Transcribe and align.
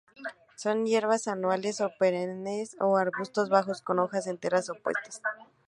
Son 0.55 0.87
hierbas 0.87 1.27
anuales 1.27 1.79
o 1.79 1.91
perennes 1.99 2.75
o 2.79 2.97
arbustos 2.97 3.49
bajos 3.49 3.83
con 3.83 3.99
hojas 3.99 4.25
enteras, 4.25 4.67
opuestas. 4.71 5.21